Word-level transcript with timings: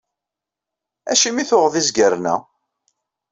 Acimi 1.11 1.39
i 1.41 1.43
d-tuɣeḍ 1.45 1.73
izgaren-a? 1.81 2.35